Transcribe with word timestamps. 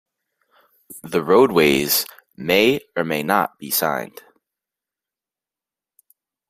These 1.03 1.13
roadways 1.21 2.07
may 2.35 2.79
or 2.97 3.03
may 3.03 3.21
not 3.21 3.59
be 3.59 3.69
signed. 3.69 4.23